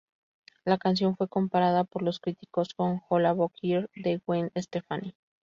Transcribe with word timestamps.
La 0.65 0.79
canción 0.79 1.15
fue 1.15 1.27
comparada 1.27 1.83
por 1.83 2.01
los 2.01 2.19
críticos 2.19 2.73
con 2.73 3.03
"Hollaback 3.07 3.51
Girl" 3.61 3.87
de 3.93 4.17
Gwen 4.25 4.51
Stefani. 4.57 5.13